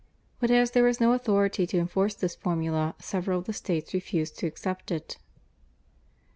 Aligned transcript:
But 0.39 0.49
as 0.49 0.71
there 0.71 0.81
was 0.83 0.99
no 0.99 1.13
authority 1.13 1.67
to 1.67 1.77
enforce 1.77 2.15
this 2.15 2.33
Formula 2.33 2.95
several 2.97 3.37
of 3.37 3.45
the 3.45 3.53
states 3.53 3.93
refused 3.93 4.35
to 4.39 4.47
accept 4.47 4.89
it. 4.89 5.19